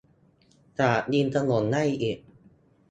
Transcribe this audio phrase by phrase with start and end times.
[0.79, 2.49] จากริมถนนได้อีกแล้ว